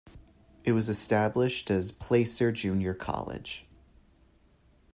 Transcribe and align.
It 0.63 0.71
was 0.71 0.89
established 0.89 1.69
as 1.69 1.91
"Placer 1.91 2.51
Junior 2.51 2.95
College". 2.95 3.67